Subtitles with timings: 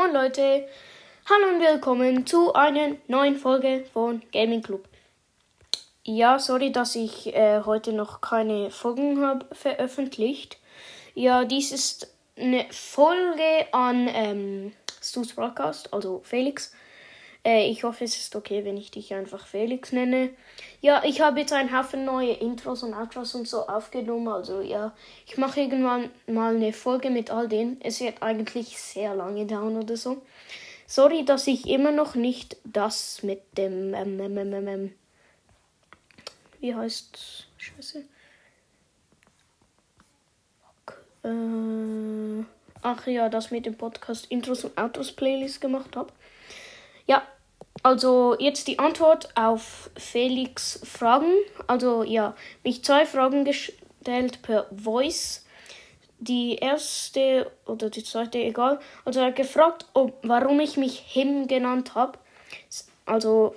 [0.00, 0.66] Moin Leute,
[1.28, 4.88] hallo und willkommen zu einer neuen Folge von Gaming Club.
[6.04, 10.56] Ja, sorry, dass ich äh, heute noch keine Folgen habe veröffentlicht.
[11.14, 16.72] Ja, dies ist eine Folge an ähm, Stu's Broadcast, also Felix.
[17.44, 20.30] Äh, ich hoffe, es ist okay, wenn ich dich einfach Felix nenne.
[20.80, 24.28] Ja, ich habe jetzt einen Haufen neue Intros und Outros und so aufgenommen.
[24.28, 24.92] Also ja,
[25.26, 27.80] ich mache irgendwann mal eine Folge mit all denen.
[27.80, 30.22] Es wird eigentlich sehr lange dauern oder so.
[30.86, 34.94] Sorry, dass ich immer noch nicht das mit dem ähm, ähm, ähm, ähm,
[36.60, 38.04] wie heißt Scheiße.
[41.22, 42.44] Äh,
[42.82, 46.12] ach ja, das mit dem Podcast Intros und Outros Playlist gemacht habe.
[47.06, 47.22] Ja,
[47.82, 51.32] also jetzt die Antwort auf Felix Fragen.
[51.66, 55.44] Also ja, mich zwei Fragen gestellt per Voice.
[56.18, 58.78] Die erste oder die zweite, egal.
[59.06, 62.18] Also er hat gefragt, ob, warum ich mich Him genannt habe.
[63.06, 63.54] Also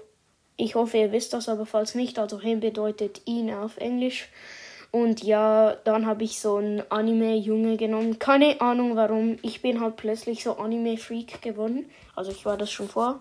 [0.56, 4.30] ich hoffe, ihr wisst das, aber falls nicht, also Him bedeutet ihn auf Englisch.
[4.92, 8.20] Und ja, dann habe ich so einen Anime-Junge genommen.
[8.20, 9.40] Keine Ahnung warum.
[9.42, 11.90] Ich bin halt plötzlich so Anime-Freak geworden.
[12.16, 13.20] Also ich war das schon vor.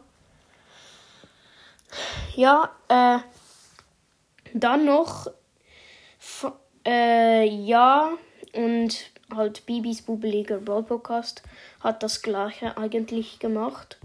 [2.35, 3.19] Ja, äh,
[4.55, 5.27] dann noch,
[6.87, 8.11] äh, ja,
[8.55, 11.43] und halt Bibis Bubeliger Brawl Podcast
[11.81, 13.99] hat das gleiche eigentlich gemacht.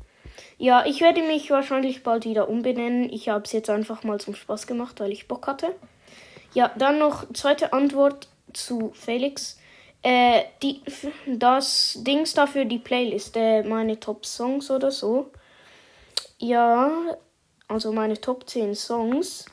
[0.58, 3.12] Ja, ich werde mich wahrscheinlich bald wieder umbenennen.
[3.12, 5.76] Ich habe es jetzt einfach mal zum Spaß gemacht, weil ich Bock hatte.
[6.54, 9.60] Ja, dann noch zweite Antwort zu Felix.
[10.02, 10.82] Äh, die,
[11.28, 15.32] das Dings dafür die Playlist, äh, meine Top Songs oder so.
[16.40, 16.92] Ja,
[17.68, 19.46] also meine Top 10 Songs.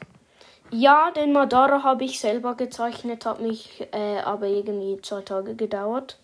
[0.71, 6.19] Ja, den Madara habe ich selber gezeichnet, hat mich äh, aber irgendwie zwei Tage gedauert.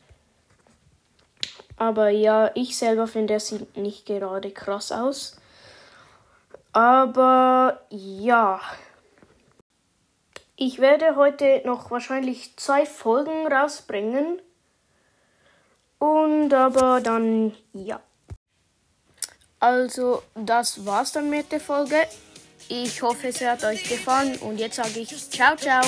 [1.77, 5.39] Aber ja, ich selber finde, er sieht nicht gerade krass aus.
[6.73, 8.61] Aber ja.
[10.57, 14.41] Ich werde heute noch wahrscheinlich zwei Folgen rausbringen.
[15.99, 18.01] Und aber dann ja.
[19.61, 22.07] Also, das war's dann mit der Folge.
[22.69, 25.83] Ich hoffe, es hat euch gefallen und jetzt sage ich ciao, ciao.